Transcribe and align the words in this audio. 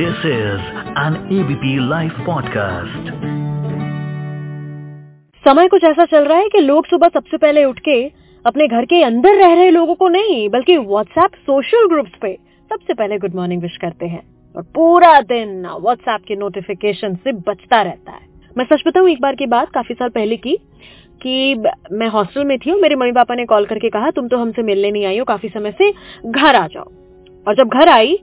This 0.00 0.26
is 0.26 0.60
an 0.98 1.40
ABP 1.40 1.88
live 1.88 2.10
podcast 2.26 3.12
समय 5.44 5.68
कुछ 5.68 5.84
ऐसा 5.84 6.04
चल 6.04 6.24
रहा 6.24 6.38
है 6.38 6.48
कि 6.48 6.58
लोग 6.58 6.86
सुबह 6.86 7.08
सबसे 7.08 7.36
पहले 7.36 7.64
उठ 7.64 7.78
के 7.78 8.12
अपने 8.46 8.68
घर 8.68 8.84
के 8.84 9.02
अंदर 9.02 9.34
रह 9.34 9.54
रहे 9.54 9.70
लोगों 9.70 9.94
को 9.94 10.08
नहीं, 10.08 10.48
बल्कि 10.48 10.76
व्हाट्सएप 10.76 11.30
सोशल 11.34 11.88
ग्रुप्स 11.88 12.10
पे 12.22 12.38
सबसे 12.70 12.94
पहले 12.94 13.18
गुड 13.18 13.34
मॉर्निंग 13.34 13.62
विश 13.62 13.76
करते 13.76 14.06
हैं। 14.06 14.52
और 14.56 14.62
पूरा 14.62 15.20
दिन 15.20 15.66
व्हाट्सएप 15.66 16.20
के 16.28 16.36
नोटिफिकेशन 16.36 17.14
से 17.14 17.32
बचता 17.32 17.82
रहता 17.82 18.12
है। 18.12 18.26
मैं 18.58 18.64
सच 18.64 18.82
बताऊँ, 18.86 19.08
एक 19.08 19.20
बार 19.20 19.34
की 19.34 19.46
बात 19.46 19.68
काफ़ी 19.70 19.94
साल 19.94 20.08
पहले 20.08 20.36
की, 20.36 20.56
कि 21.22 21.54
मैं 21.92 22.08
हॉस्टल 22.08 22.44
में 22.44 22.58
थी 22.58 22.70
और 22.70 22.80
मेरे 22.80 22.94
मम्मी 22.94 23.12
पापा 23.12 23.34
ने 23.34 23.44
कॉल 23.44 23.64
करके 23.64 23.88
कहा, 23.88 24.10
तुम 24.10 24.28
तो 24.28 24.36
हमसे 24.36 24.62
मिलने 24.62 24.90
नहीं 24.90 25.04
आई 25.04 25.18
हो, 25.18 25.24
काफ़ी 25.24 25.48
समय 25.48 25.70
से 25.70 25.92
घर 26.26 26.54
आ 26.54 26.66
जाओ। 26.66 26.90
और 27.48 27.56
जब 27.56 27.68
घर 27.68 27.88
आई 27.88 28.18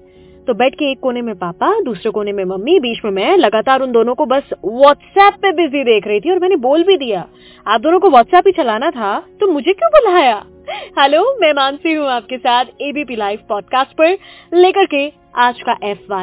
तो 0.48 0.54
बेड 0.54 0.76
के 0.76 0.92
एक 0.92 1.00
कोने 1.00 1.22
में 1.22 1.36
पापा, 1.36 1.70
दूसरे 1.82 2.12
कोने 2.12 2.32
में 2.32 2.44
मम्मी, 2.46 2.80
बीच 2.80 3.00
में 3.06 3.12
मैं, 3.12 3.36
लगातार 3.38 3.82
उन 3.82 3.92
दोनों 3.92 4.14
को 4.16 4.26
बस 4.26 4.54
व्हाट्सएप 4.66 5.34
पे 5.34 5.52
बिज़ी 5.52 5.84
देख 5.84 6.08
रही 6.08 6.20
थी 6.20 6.32
और 6.32 6.40
मैंने 6.40 6.56
बोल 6.56 6.84
भी 6.84 6.98
दिया। 6.98 7.26
आप 7.68 7.82
दोनों 7.82 8.00
को 8.00 8.10
व्हाट्सएप 8.10 8.48
ही 8.48 8.52
चलाना 8.52 8.90
था 8.92 9.20
तो 9.40 9.48
मुझे 9.48 9.74
क्यों 9.74 9.90
बुलाया? 9.92 10.36
हेलो 11.00 11.24
मैं 11.42 11.52
मानसी 11.54 11.94
हूँ 11.94 12.08
आपके 12.08 12.38
साथ 12.38 12.66
एबीपी 12.82 13.16
लाइव 13.16 13.40
पॉडकास्ट 13.50 13.92
पर, 13.92 14.18
लेकर 14.54 14.86
के 14.86 15.12
आज 15.36 15.62
का 15.62 15.78
एफ़ 15.84 16.14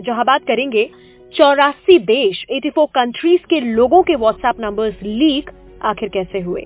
जहाँ 0.00 0.24
बात 0.24 0.42
करेंगे 0.42 0.88
चौरासी 1.34 1.98
देश 1.98 2.44
84 2.50 2.86
कंट्रीज़ 2.94 3.46
के 3.50 3.60
लोगों 3.60 4.02
के 4.02 4.14
व्हाट्सएप 4.14 4.60
नंबर्स 4.60 5.02
लीक 5.02 5.50
आखिर 5.84 6.08
कैसे 6.08 6.40
हुए? 6.40 6.64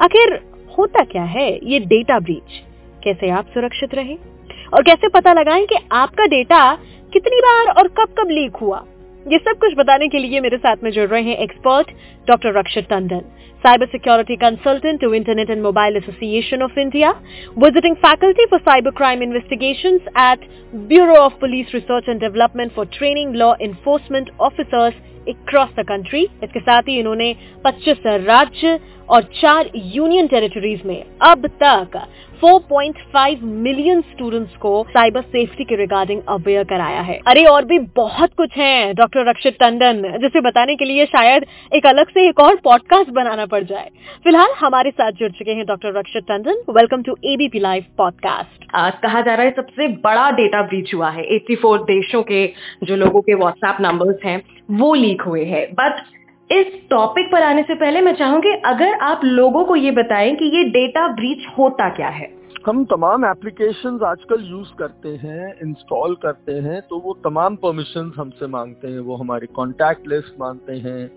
आखिर 0.00 0.38
होता 0.78 1.04
क्या 1.04 1.24
है 1.30 1.50
ये 1.62 1.78
डेटा 1.78 2.18
ब्रीच 2.18 2.62
कैसे 3.04 3.30
आप 3.30 3.46
सुरक्षित 3.46 3.94
रहे? 3.94 4.33
और 4.72 4.82
कैसे 4.82 5.08
पता 5.08 5.32
लगाएँ 5.32 5.66
कि 5.66 5.78
आपका 5.92 6.26
डेटा 6.26 6.64
कितनी 7.12 7.40
बार 7.40 7.72
और 7.72 7.88
कब 7.98 8.14
कब 8.18 8.30
लीक 8.30 8.56
हुआ? 8.56 8.84
ये 9.26 9.38
सब 9.38 9.58
कुछ 9.58 9.74
बताने 9.76 10.08
के 10.08 10.18
लिए 10.18 10.40
मेरे 10.40 10.56
साथ 10.56 10.82
में 10.84 10.90
जुड़ 10.90 11.08
रहे 11.08 11.22
हैं 11.22 11.36
expert 11.38 11.90
doctor 12.28 12.58
Rakshit 12.58 12.88
Tandon 12.88 13.20
cyber 13.64 13.86
security 13.86 14.36
consultant 14.36 15.00
to 15.00 15.12
internet 15.14 15.50
and 15.50 15.62
mobile 15.62 15.96
association 15.96 16.62
of 16.62 16.78
India 16.78 17.10
visiting 17.58 17.94
faculty 17.96 18.46
for 18.46 18.60
cyber 18.60 18.90
crime 18.90 19.22
investigation 19.22 19.98
at 20.20 20.48
bureau 20.88 21.14
of 21.16 21.38
police 21.40 21.74
research 21.74 22.08
and 22.08 22.20
development 22.20 22.72
for 22.72 22.86
training 22.98 23.34
law 23.34 23.54
enforcement 23.60 24.30
officers 24.40 24.94
across 25.28 25.68
the 25.80 25.84
country 25.84 26.22
इसके 26.44 26.60
साथ 26.60 26.82
ही 26.82 26.98
इन्होंने 26.98 27.36
25 27.66 28.06
राज्य 28.06 28.80
और 29.08 29.22
चार 29.22 29.70
union 29.76 30.26
territories 30.26 30.82
में 30.86 31.04
अब 31.22 31.46
तक 31.46 32.06
4.5 32.44 33.42
million 33.42 34.00
students 34.00 34.56
को 34.56 34.86
साइबर 34.88 35.20
सेफ्टी 35.22 35.64
के 35.64 35.76
रिगार्डिंग 35.76 36.20
अवेयर 36.28 36.64
कराया 36.64 37.00
है। 37.00 37.20
अरे, 37.28 37.44
और 37.44 37.64
भी 37.64 37.78
बहुत 37.78 38.30
कुछ 38.36 38.50
है 38.56 38.94
डॉक्टर 38.94 39.28
रक्षित 39.28 39.56
टंडन 39.60 40.02
जिसे 40.18 40.40
बताने 40.40 40.76
के 40.76 40.84
लिए 40.84 41.06
शायद 41.06 41.46
एक 41.74 41.86
अलग 41.86 42.08
से 42.08 42.28
एक 42.28 42.40
और 42.40 42.56
पॉडकास्ट 42.64 43.10
बनाना 43.10 43.46
पड़ 43.46 43.64
जाए। 43.64 43.88
फ़िलहाल 44.24 44.50
हमारे 44.58 44.90
साथ 44.90 45.12
जुड़ 45.12 45.30
चुके 45.30 45.50
हैं 45.50 45.66
doctor 45.66 45.98
Rakshit 45.98 46.22
Tandon 46.28 46.62
welcome 46.70 47.02
to 47.02 47.16
ABP 47.24 47.58
live 47.58 47.84
podcast 47.98 48.64
कहा 49.02 49.20
जा 49.20 49.34
रहा 49.34 49.46
है 49.46 49.50
सबसे 49.50 49.88
बड़ा 49.88 50.30
डेटा 50.30 50.62
ब्रीच 50.62 50.94
हुआ 50.94 51.10
है। 51.10 51.24
84 51.24 51.78
देशों 51.78 52.22
के 52.22 52.46
जो 52.82 52.96
लोगों 52.96 53.20
के 53.20 53.34
व्हाट्सएप 53.34 53.76
नंबर्स 53.80 54.24
हैं 54.24 54.42
वो 54.68 54.92
लीक 54.94 55.22
हुए 55.22 55.44
हैं। 55.44 55.66
बट 55.74 56.02
इस 56.50 56.66
टॉपिक 56.90 57.30
पर 57.32 57.42
आने 57.42 57.62
से 57.62 57.74
पहले 57.74 58.00
मैं 58.00 58.14
चाहूँगी, 58.14 58.50
अगर 58.66 58.94
आप 59.02 59.20
लोगों 59.24 59.64
को 59.64 59.76
ये 59.76 59.90
बताएँ 59.92 60.34
कि 60.36 60.44
ये 60.56 60.64
डेटा 60.70 61.06
ब्रीच 61.14 61.46
होता 61.58 61.88
क्या 61.90 62.08
है। 62.10 62.32
हम 62.66 62.84
तमाम 62.86 63.24
एप्लीकेशंस 63.24 64.02
आजकल 64.02 64.44
यूज़ 64.44 64.68
करते 64.78 65.08
हैं 65.18 65.52
इंस्टॉल 65.62 66.14
करते 66.22 66.52
हैं 66.60 66.80
तो 66.82 66.98
वो 66.98 67.12
तमाम 67.24 67.56
परमिशन 67.56 68.12
हमसे 68.16 68.46
मांगते 68.48 68.88
हैं। 68.88 69.00
वो 69.00 69.16
हमारी 69.16 69.46
कॉन्टैक्ट 69.54 70.08
लिस्ट 70.08 70.40
मांगते 70.40 70.76
हैं, 70.78 71.10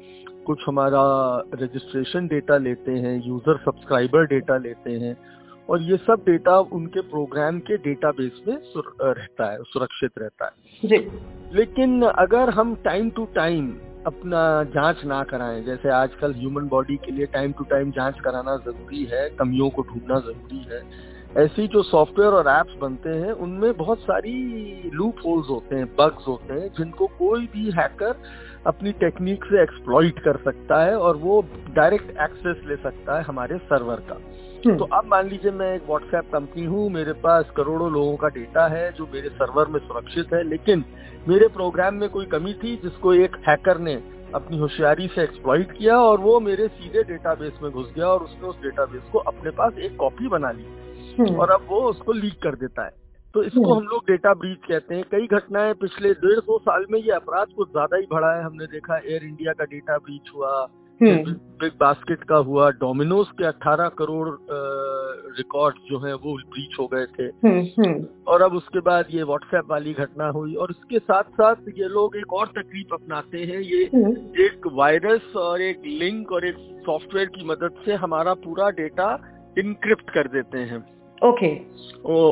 कुछ 0.46 0.64
हमारा 0.68 1.04
रजिस्ट्रेशन 1.56 2.28
डेटा 2.28 2.58
लेते 2.60 2.92
हैं 2.94 3.16
यूज़र 3.26 3.58
सब्सक्राइबर 3.66 4.26
डेटा 4.26 4.58
लेते 4.60 4.92
हैं। 4.96 5.16
और 5.70 5.82
ये 5.82 5.98
सब 5.98 6.24
डेटा 6.26 6.60
उनके 6.60 7.02
प्रोग्राम 7.02 7.60
के 7.60 7.78
डेटाबेस 7.78 8.42
में 8.48 8.58
रहता 9.02 9.52
है 9.52 9.58
सुरक्षित 9.64 10.12
रहता 10.18 10.46
है। 10.46 10.90
जी। 10.90 10.98
लेकिन 11.58 12.02
अगर 12.02 12.50
हम 12.50 12.76
टाइम 12.76 13.10
टू 13.10 13.26
टाइम 13.26 13.68
अपना 14.06 14.42
जाँच 14.64 15.04
ना 15.06 15.24
कराएँ 15.24 15.64
जैसे 15.64 15.90
आजकल 15.90 16.34
ह्यूमन 16.34 16.68
बॉडी 16.68 16.96
के 16.96 17.12
लिए 17.12 17.26
टाइम 17.26 17.52
टू 17.52 17.64
टाइम 17.64 17.92
जाँच 17.92 18.20
कराना 18.20 18.56
ज़रूरी 18.58 19.04
है 19.04 19.30
कमियों 19.30 19.70
को 19.70 19.82
ढूंढना 19.82 20.20
ज़रूरी 20.20 20.66
है 20.72 20.82
ऐसी 21.36 21.68
जो 21.68 21.84
सॉफ्टवेयर 21.84 22.34
और 22.34 22.48
एप्स 22.50 22.74
बनते 22.82 23.10
हैं 23.10 23.32
उनमें 23.32 23.78
बहुत 23.78 24.00
सारी 24.00 24.92
लूप 24.94 25.16
होल्स 25.26 25.50
होते 25.50 25.76
हैं 25.76 25.86
बग्स 25.86 26.28
होते 26.28 26.54
हैं 26.54 26.70
जिनको 26.70 27.08
कोई 27.08 27.46
भी 27.46 27.72
हैकर 27.72 28.16
अपनी 28.68 28.92
टेक्निक 28.92 29.44
से 29.44 29.62
एक्सप्लॉइट 29.64 30.20
कर 30.20 30.38
सकता 30.38 30.84
है 30.84 30.98
और 30.98 31.18
वो 31.18 31.42
डायरेक्ट 31.70 32.10
एक्सेस 32.22 32.64
ले 32.68 32.76
सकता 32.76 33.18
है 33.18 33.24
हमारे 33.24 33.58
सर्वर 33.58 33.96
का। 34.10 34.16
तो 34.78 34.84
अब 34.84 35.06
मान 35.06 35.28
लीजिए 35.30 35.52
मैं 35.52 35.76
एक 35.76 35.84
व्हाट्सएप 35.88 36.32
कंपनी 36.34 36.64
हूँ 36.66 36.90
मेरे 36.90 37.14
पास 37.14 37.52
करोड़ों 37.58 37.92
लोगों 37.92 38.16
का 38.16 38.28
डेटा 38.28 38.68
है 38.68 38.92
जो 38.92 39.10
मेरे 39.14 39.30
सर्वर 39.30 39.68
में 39.68 39.80
सुरक्षित 39.80 40.34
है 40.34 40.44
लेकिन 40.44 40.84
मेरे 41.28 41.48
प्रोग्राम 41.48 41.96
में 41.96 42.10
कोई 42.10 42.26
कमी 42.26 42.54
थी 42.54 42.76
जिसको 42.76 43.14
एक 43.14 43.36
हैकर 43.50 43.80
ने 43.80 43.94
अपनी 44.34 44.58
होशियारी 44.58 45.08
से 45.08 45.24
एक्सप्लॉइट 45.24 45.72
किया 45.72 46.00
और 46.00 46.20
वो 46.20 46.40
मेरे 46.40 46.68
सीधे 46.68 47.04
डेटाबेस 47.04 47.60
में 47.64 47.72
घुस 47.72 47.94
गया 47.96 48.08
और 48.08 48.24
उसने 48.24 48.48
उस 48.48 48.62
डेटाबेस 48.62 49.02
को 49.12 49.20
अपने 49.20 49.52
पास 49.52 49.78
एक 49.80 49.96
कॉपी 49.96 50.28
बना 50.28 50.52
ली। 50.52 50.66
और 51.20 51.52
अब 51.52 51.66
वो 51.70 51.82
उसको 51.90 52.14
लीक 52.14 52.42
कर 52.44 52.56
देता 52.56 52.86
है। 52.86 52.92
तो 53.34 53.44
इसको 53.44 53.74
हम 53.74 53.84
लोग 53.84 54.04
डेटा 54.08 54.34
ब्रीच 54.34 54.58
कहते 54.68 54.96
हैं। 54.96 55.04
कई 55.12 55.28
घटनाएँ 55.28 55.74
पिछले 55.74 56.14
डेढ़ 56.16 56.40
सौ 56.40 56.58
साल 56.60 56.86
में 56.92 57.00
ये 57.00 57.12
अपराध 57.14 57.48
कुछ 57.56 57.72
ज़्यादा 57.72 57.98
ही 57.98 58.06
बढ़ा 58.12 58.36
है। 58.36 58.44
हमने 58.44 58.66
देखा 58.68 58.98
एयर 58.98 59.24
इंडिया 59.24 59.54
का 59.54 59.66
डेटा 59.66 59.98
ब्रीच 60.00 60.32
हुआ 60.36 60.68
बिग 61.02 61.72
बास्केट 61.80 62.24
का 62.24 62.36
हुआ 62.46 62.70
डोमिनोज 62.74 63.28
के 63.32 63.46
18 63.46 63.90
करोड़ 63.98 64.28
रिकॉर्ड 65.38 65.76
जो 65.90 66.00
है 66.06 66.14
वो 66.16 66.34
ब्रीच 66.46 66.80
हो 66.80 66.88
गए 66.94 67.06
थे। 67.08 67.28
और 68.28 68.42
अब 68.42 68.54
उसके 68.54 68.80
बाद 68.80 69.06
ये 69.12 69.24
व्हाट्सएप 69.24 69.70
वाली 69.70 69.94
घटना 69.96 70.28
हुई। 70.30 70.56
और 70.56 70.72
इसके 70.72 71.00
साथ 71.00 71.24
साथ 71.34 71.70
ये 71.78 71.88
लोग 71.90 72.16
एक 72.18 72.34
और 72.34 72.48
तकलीफ़ 72.58 72.94
अपनाते 72.94 73.44
हैं। 73.44 73.60
ये 73.62 73.84
एक 74.46 74.68
वायरस 74.74 75.36
और 75.38 75.62
एक 75.62 75.82
लिंक 75.86 76.32
और 76.32 76.46
एक 76.46 76.56
सॉफ्टवेयर 76.86 77.28
की 77.28 77.46
मदद 77.46 77.82
से 77.86 77.96
हमारा 77.96 78.34
पूरा 78.44 78.70
डेटा 78.76 79.14
इनक्रिप्ट 79.58 80.10
कर 80.10 80.28
देते 80.28 80.58
हैं। 80.58 80.86
ओके. 81.22 81.50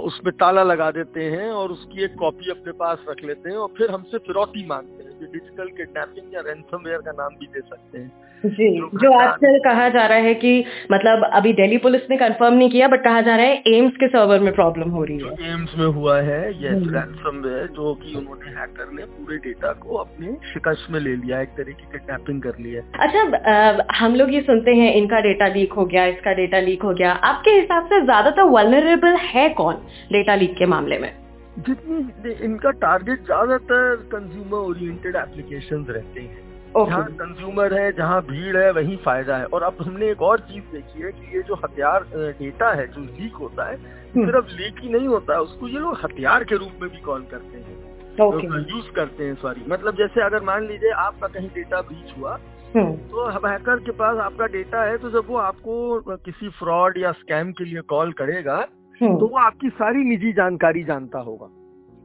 उसमें 0.08 0.32
ताला 0.34 0.64
लगा 0.64 0.90
देते 0.92 1.24
हैं 1.24 1.50
और 1.52 1.72
उसकी 1.72 2.04
एक 2.04 2.16
कॉपी 2.16 2.52
अपने 2.52 2.72
पास 2.72 3.06
रख 3.10 3.24
लेते 3.24 3.50
हैं 3.50 3.58
और 3.58 3.74
फिर 3.78 3.92
हमसे 3.92 4.18
फिरौती 4.18 4.66
मांगते 4.66 5.04
हैं 5.04 5.05
डिजिटल 5.24 5.68
किडनैपिंग 5.78 6.34
या 6.36 6.42
रैंसमवेयर 6.44 7.00
का 7.00 7.12
नाम 7.14 7.36
भी 7.36 7.48
दे 7.48 7.60
सकते 7.62 7.98
हैं। 7.98 8.12
जी 8.44 8.68
जो 8.96 9.12
आजकल 9.14 9.58
कहा 9.60 9.88
जा 9.90 10.06
रहा 10.08 10.18
है 10.20 10.34
कि 10.36 10.52
मतलब 10.92 11.24
अभी 11.34 11.54
दिल्ली 11.56 11.78
पुलिस 11.78 12.02
ने 12.10 12.18
कंफर्म 12.18 12.54
नहीं 12.54 12.70
किया 12.70 12.88
बट 12.88 13.04
कहा 13.04 13.22
जा 13.22 13.36
रहा 13.36 13.46
है 13.46 13.62
एम्स 13.68 13.96
के 14.00 14.08
सर्वर 14.08 14.40
में 14.40 14.54
प्रॉब्लम 14.56 14.90
हो 14.90 15.04
रही 15.04 15.18
है। 15.20 15.54
एम्स 15.54 15.74
में 15.78 15.86
हुआ 15.96 16.20
है 16.22 16.42
ये 16.64 16.70
रैंसमवेयर 16.70 17.68
जो 17.76 17.94
कि 18.04 18.14
उन्होंने 18.16 18.50
हैकर 18.60 18.92
ने 18.94 19.06
पूरे 19.06 19.38
डेटा 19.46 19.72
को 19.82 19.96
अपने 19.98 20.34
शिकस्त 20.54 20.92
में 20.92 21.00
ले 21.00 21.16
लिया 21.16 21.42
एक 21.42 21.58
तरह 21.58 21.72
की 21.72 21.92
किडनैपिंग 21.92 22.42
कर 22.42 22.60
ली 22.60 22.72
है 22.72 22.84
अच्छा 23.00 23.88
हम 23.96 24.16
लोग 24.16 24.34
ये 24.34 24.42
सुनते 24.44 24.76
हैं 24.76 24.94
इनका 24.94 25.20
डेटा 25.22 25.48
लीक 25.56 25.74
हो 25.74 25.86
गया 25.86 26.06
इसका 26.08 26.34
डेटा 26.36 26.60
लीक 26.62 26.84
हो 26.84 26.94
गया। 26.94 27.12
आपके 27.26 27.52
हिसाब 27.52 27.86
से 27.86 28.02
ज़्यादातर 28.02 28.44
वलनरेबल 28.52 29.16
है 29.26 29.50
कौन 29.56 29.76
डेटा 30.12 30.36
लीक 30.36 30.56
के 30.58 30.66
मामले 30.68 30.98
में? 31.00 31.12
जितनी 31.58 32.32
इनका 32.46 32.72
टारगेट 32.80 33.24
ज़्यादातर 33.26 33.96
कंज्यूमर 34.12 34.58
ओरिएंटेड 34.60 35.16
एप्लीकेशन 35.16 35.86
रहते 35.90 36.22
हैं। 36.22 36.44
Okay. 36.74 36.90
जहाँ 36.90 37.06
कंज्यूमर 37.20 37.74
है 37.74 37.92
जहाँ 37.98 38.22
भीड़ 38.24 38.58
है 38.58 38.72
वहीं 38.72 38.98
फ़ायदा 39.06 39.38
है। 39.38 39.46
और 39.46 39.64
अब 39.64 39.78
हमने 39.82 40.10
एक 40.12 40.22
और 40.22 40.40
चीज़ 40.50 40.64
देखी 40.72 41.02
है 41.02 41.12
कि 41.12 41.36
ये 41.36 41.42
जो 41.44 41.56
हथियार 41.56 42.06
डेटा 42.40 42.72
है 42.72 42.88
जो 42.88 43.02
लीक 43.02 43.36
होता 43.36 43.70
है 43.70 43.78
सिर्फ़ 44.16 44.52
लीक 44.54 44.82
ही 44.82 44.90
नहीं 44.90 45.08
होता 45.08 45.34
है 45.34 45.42
उसको 45.42 45.68
ये 45.68 45.80
लोग 45.80 46.00
हथियार 46.04 46.44
के 46.44 46.56
रूप 46.56 46.82
में 46.82 46.90
भी 46.90 47.02
कॉल 47.02 47.24
करते 47.32 47.58
हैं। 47.58 47.78
Okay. 48.22 48.60
यूज़ 48.72 48.92
करते 48.96 49.24
हैं 49.24 49.36
सॉरी 49.36 49.64
मतलब 49.68 49.96
जैसे 49.96 50.22
अगर 50.22 50.44
मान 50.44 50.68
लीजिए 50.68 50.92
आपका 51.00 51.28
कहीं 51.30 51.50
डेटा 51.56 51.82
ब्रीच 51.82 52.18
हुआ 52.18 52.38
तो 52.76 53.28
हैकर 53.48 53.80
के 53.80 53.92
पास 53.92 54.18
आपका 54.20 54.46
डेटा 54.54 54.84
है 54.84 54.98
तो 54.98 55.10
जब 55.12 55.28
वो 55.28 55.38
आपको 55.40 56.18
किसी 56.26 56.50
फ्रॉड 56.60 56.98
या 56.98 57.12
स्कैम 57.20 57.52
के 57.52 57.66
लिए 57.66 57.82
कॉल 57.90 58.12
करेगा 58.14 58.58
तो 59.04 59.28
वो 59.28 59.38
आपकी 59.38 59.70
सारी 59.70 60.04
निजी 60.04 60.34
जानकारी 60.34 60.84
जानता 60.84 61.20
होगा। 61.20 61.48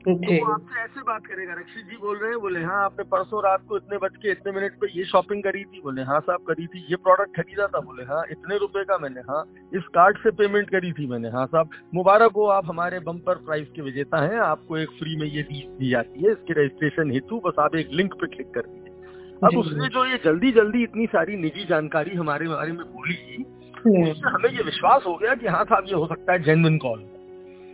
तो 0.01 0.13
वो 0.13 0.53
आपसे 0.53 0.81
ऐसे 0.81 1.01
बात 1.01 1.27
करेगा 1.27 1.53
रक्षित 1.53 1.85
जी 1.85 1.97
बोल 1.97 2.17
रहे 2.17 2.31
हैं। 2.31 2.41
बोले 2.41 2.61
हाँ 2.61 2.85
आपने 2.85 3.05
परसों 3.05 3.43
रात 3.45 3.65
को 3.69 3.77
इतने 3.77 3.99
बज 3.99 4.17
के 4.17 4.31
इतने 4.31 4.53
मिनट 4.53 4.73
पे 4.73 4.87
ये 4.99 5.05
शॉपिंग 5.05 5.43
करी 5.43 5.65
थी। 5.65 5.81
बोले 5.81 6.03
हाँ 6.03 6.21
साहब 6.21 6.41
करी 6.41 6.67
थी। 6.67 6.87
ये 6.91 6.97
प्रोडक्ट 6.97 7.37
खरीदा 7.37 7.67
था। 7.67 7.81
बोले 7.81 8.03
हाँ 8.03 8.25
इतने 8.31 8.59
रुपए 8.59 8.85
का 8.85 8.99
मैंने 8.99 9.21
हाँ 9.21 9.45
इस 9.75 9.83
कार्ड 9.83 10.19
से 10.19 10.31
पेमेंट 10.31 10.71
करी 10.71 10.93
थी 10.93 11.07
मैंने। 11.07 11.29
हाँ 11.29 11.47
साहब 11.47 11.71
मुबारक 11.95 12.33
हो 12.33 12.47
आप 12.47 12.67
हमारे 12.67 13.01
बम्पर 13.01 13.35
प्राइस 13.35 13.69
के 13.77 13.83
विजेता 13.83 14.23
हैं। 14.23 14.39
आपको 14.39 14.79
एक 14.79 14.89
फ्री 14.89 15.17
में 15.17 15.27
ये 15.27 15.43
चीज़ 15.43 15.79
दी 15.79 15.91
जाती 15.91 16.25
है। 16.25 16.33
इसके 16.33 16.53
रजिस्ट्रेशन 16.53 17.11
हेतु 17.11 17.41
बस 17.47 17.59
आप 17.59 17.77
एक 17.77 17.89
लिंक 17.93 18.15
पे 18.15 18.27
क्लिक 18.27 18.55
कर 18.55 18.61
दीजिए। 18.61 19.39
अब 19.45 19.57
उसने 19.59 19.89
जो 19.89 20.05
ये 20.05 20.21
जल्दी 20.25 20.53
जल्दी 20.53 20.83
इतनी 20.83 21.07
सारी 21.07 21.37
निजी 21.37 21.65
जानकारी 21.65 22.17
हमारे 22.17 22.49
बारे 22.49 22.73
में 22.73 22.87
बोली 22.87 23.45
उससे 23.87 24.29
हमें 24.29 24.51
ये 24.51 24.63
विश्वास 24.63 25.03
हो 25.07 25.15
गया 25.15 25.35
कि 25.35 25.47
हाँ 25.47 25.65
साहब 25.65 25.85
ये 25.87 25.95
हो 25.95 26.07
सकता 26.07 26.33
है 26.33 26.43
genuine 26.43 26.79
call 26.79 27.09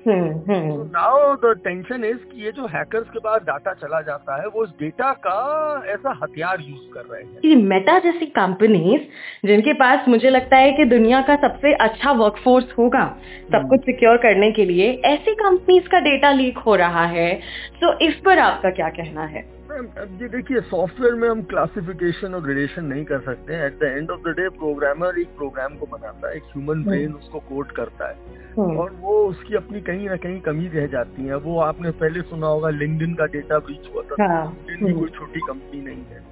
now 0.08 1.34
the 1.34 1.60
tension 1.64 2.04
is 2.04 2.16
कि 2.16 2.44
ये 2.44 2.52
जो 2.52 2.66
हैकर्स 2.66 3.08
के 3.10 3.18
पास 3.18 3.40
डाटा 3.42 3.72
चला 3.72 4.00
जाता 4.00 4.42
है 4.42 4.46
वो 4.46 4.64
इस 4.64 4.70
डेटा 4.70 5.12
का 5.12 5.84
ऐसा 5.86 6.18
हथियार 6.22 6.60
यूज़ 6.60 6.94
कर 6.94 7.00
रहे 7.00 7.22
हैं। 7.22 7.56
मेटा 7.62 7.98
जैसी 7.98 8.26
कंपनीज़ 8.26 9.00
जिनके 9.46 9.72
पास 9.72 10.08
मुझे 10.08 10.30
लगता 10.30 10.56
है 10.56 10.72
कि 10.72 10.84
दुनिया 10.84 11.22
का 11.22 11.36
सबसे 11.36 11.72
अच्छा 11.72 12.12
वर्कफोर्स 12.12 12.74
होगा 12.78 13.16
सब 13.48 13.54
हम्म। 13.54 13.68
कुछ 13.68 13.80
सिक्योर 13.80 14.16
करने 14.16 14.52
के 14.52 14.64
लिए 14.64 14.92
ऐसी 15.04 15.34
कंपनीज़ 15.34 15.88
का 15.88 16.00
डेटा 16.00 16.32
लीक 16.32 16.58
हो 16.58 16.74
रहा 16.74 17.04
है। 17.04 17.34
तो 17.80 17.98
इस 17.98 18.14
पर 18.14 18.38
आपका 18.38 18.70
क्या 18.70 18.88
कहना 18.88 19.24
है? 19.24 19.55
मैम, 19.70 19.86
अब 19.98 20.18
ये 20.22 20.28
देखिए 20.28 20.60
सॉफ्टवेयर 20.62 21.14
में 21.14 21.28
हम 21.28 21.40
क्लासिफिकेशन 21.50 22.34
और 22.34 22.40
ग्रेडेशन 22.42 22.84
नहीं 22.84 23.04
कर 23.04 23.20
सकते 23.20 23.54
हैं. 23.54 23.66
At 23.66 23.78
the 23.78 23.82
end 23.96 24.10
of 24.10 24.20
the 24.20 24.34
day 24.36 24.48
programmer 24.58 25.18
एक 25.20 25.28
प्रोग्राम 25.36 25.74
को 25.76 25.86
बनाता 25.86 26.28
है 26.28 26.36
एक 26.36 26.42
ह्यूमन 26.46 26.82
ब्रेन 26.84 27.12
उसको 27.14 27.38
कोड 27.48 27.72
करता 27.72 28.08
है. 28.08 28.14
हम्म, 28.58 28.76
और 28.78 28.92
वो 29.00 29.16
उसकी 29.26 29.54
अपनी 29.54 29.80
कहीं 29.80 30.08
ना 30.08 30.16
कहीं 30.16 30.40
कमी 30.40 30.68
रह 30.74 30.86
जाती 30.86 31.26
है. 31.26 31.36
वो 31.38 31.58
आपने 31.60 31.90
पहले 32.02 32.22
सुना 32.22 32.46
होगा 32.46 32.70
लिंक्डइन 32.70 33.14
का 33.14 33.26
डेटा 33.34 33.58
ब्रीच 33.58 33.90
हुआ 33.94 34.02
था. 34.02 34.22
हाँ, 34.22 34.46
लिंक्डइन 34.68 34.86
भी 34.86 34.98
कोई 35.00 35.10
छोटी 35.18 35.40
कंपनी 35.48 35.80
नहीं 35.80 36.04
है. 36.04 36.24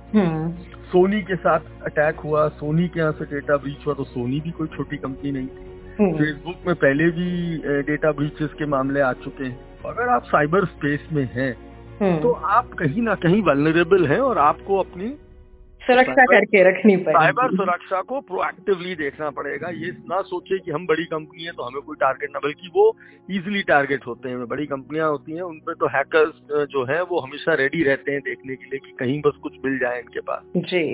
सोनी 0.93 1.21
के 1.23 1.37
साथ 1.37 1.61
अटैक 1.87 2.21
हुआ. 2.21 2.49
सोनी 2.55 2.89
के 2.89 3.01
यहाँ 3.01 3.13
से 3.13 3.25
डेटा 3.25 3.57
ब्रीच 3.57 3.87
हुआ 3.87 3.95
तो 3.95 4.05
सोनी 4.05 4.41
भी 4.41 4.51
कोई 4.51 4.69
छोटी 4.77 4.97
कंपनी 4.97 5.33
नहीं 5.33 5.47
थी. 5.47 5.73
फेसबुक 6.19 6.67
में 6.67 6.75
पहले 6.77 7.11
भी 7.11 7.83
डेटा 7.83 8.13
ब्रीचेस 8.13 8.53
के 8.59 8.67
मामले 8.69 9.01
आ 9.01 9.13
चुके 9.25 9.45
हैं. 9.45 9.59
अगर 9.87 10.09
आप 10.09 10.25
साइबर 10.25 10.65
स्पेस 10.67 11.09
में 11.13 11.29
हैं। 11.33 11.53
तो 12.03 12.31
आप 12.53 12.73
कहीं 12.73 13.03
ना 13.03 13.15
कहीं 13.15 13.43
वेलनरेबल 13.43 14.07
हैं 14.07 14.19
और 14.21 14.39
आपको 14.39 14.79
अपनी 14.79 15.09
सुरक्षा 15.87 16.25
करके 16.27 16.63
रखनी 16.69 16.97
पड़ेगी। 16.97 17.13
साइबर 17.15 17.57
सुरक्षा 17.57 18.01
को 18.03 18.21
प्रोएक्टिवली 18.23 18.95
देखना 18.97 19.31
पड़ेगा। 19.33 19.69
ये 19.77 19.91
ना 20.11 20.21
सोचे 20.25 20.59
कि 20.59 20.71
हम 20.71 20.87
बड़ी 20.87 21.05
कंपनी 21.07 21.45
है 21.45 21.53
तो 21.53 21.63
हमें 21.63 21.81
कोई 21.83 21.97
टारगेट 22.01 22.31
ना 22.31 22.41
बल्कि 22.45 22.71
वो 22.75 22.85
इजिली 23.29 23.63
टारगेट 23.65 24.07
होते 24.07 24.29
हैं। 24.29 24.47
बड़ी 24.49 24.67
कंपनियाँ 24.67 25.09
होती 25.11 25.35
हैं 25.35 25.43
उन 25.43 25.59
पे 25.59 25.75
तो 25.75 25.89
हैकर्स 25.89 26.67
जो 26.71 26.85
है 26.85 27.03
वो 27.05 27.19
हमेशा 27.21 27.55
रेडी 27.55 27.83
रहते 27.83 28.13
हैं 28.13 28.21
देखने 28.23 28.57
के 28.57 28.65
लिए 28.65 28.79
कि 28.79 28.95
कहीं 28.99 29.21
बस 29.21 29.39
कुछ 29.43 29.59
मिल 29.65 29.79
जाए 29.79 30.01
इनके 30.01 30.21
पास। 30.23 30.43
जी। 30.69 30.85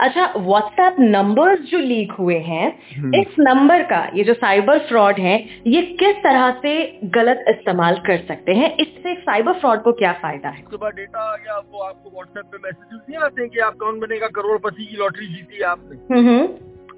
अच्छा 0.00 0.26
व्हाट्सएप 0.38 0.96
नंबर्स 1.00 1.60
जो 1.70 1.78
लीक 1.80 2.12
हुए 2.18 2.38
हैं 2.42 2.66
हम्म। 2.96 3.20
इस 3.20 3.34
नंबर 3.40 3.82
का 3.84 4.02
ये 4.14 4.24
जो 4.24 4.34
साइबर 4.36 4.78
फ्रॉड 4.88 5.18
है 5.20 5.36
ये 5.66 5.82
किस 6.00 6.16
तरह 6.24 6.50
से 6.62 6.74
गलत 7.14 7.44
इस्तेमाल 7.48 7.96
कर 8.06 8.24
सकते 8.28 8.52
हैं? 8.54 8.74
इससे 8.76 9.14
साइबर 9.20 9.58
फ्रॉड 9.60 9.82
को 9.82 9.92
क्या 9.94 10.12
फ़ायदा 10.22 10.48
है? 10.48 10.64
बाद 10.74 10.94
डेटा 10.94 11.20
आ 11.22 11.36
गया 11.36 11.58
वो 11.60 11.78
आपको 11.80 12.10
व्हाट्सएप 12.10 12.44
पे 12.46 12.58
मैसेजेस 12.58 13.00
नहीं 13.00 13.18
आते 13.18 13.42
हैं 13.42 13.50
कि 13.50 13.58
आप 13.60 13.74
कौन 13.76 13.98
बनेगा 14.00 14.26
करोड़पति 14.38 14.84
की 14.86 14.96
लॉटरी 14.96 15.26
जीती 15.26 15.56
है 15.56 15.62
आपने। 15.62 15.96
हम्म, 16.14 16.46